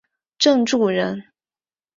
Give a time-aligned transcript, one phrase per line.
[0.39, 1.23] 郑注人。